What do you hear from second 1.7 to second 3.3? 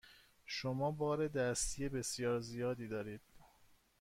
بسیار زیادی دارید.